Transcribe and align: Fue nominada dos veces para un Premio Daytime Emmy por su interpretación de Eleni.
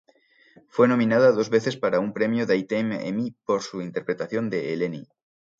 Fue 0.67 0.87
nominada 0.87 1.31
dos 1.31 1.51
veces 1.51 1.77
para 1.77 1.99
un 1.99 2.11
Premio 2.11 2.47
Daytime 2.47 3.07
Emmy 3.07 3.35
por 3.45 3.61
su 3.61 3.83
interpretación 3.83 4.49
de 4.49 4.73
Eleni. 4.73 5.07